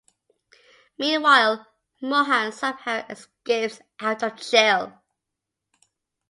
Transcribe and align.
Meanwhile, 0.97 1.67
Mohan 2.01 2.51
somehow 2.53 3.05
escapes 3.07 3.81
out 3.99 4.23
of 4.23 4.35
jail. 4.37 4.99